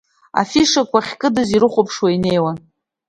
[0.41, 2.57] Афишақәа ахькыдыз ирыхәаԥшуа инеиуан.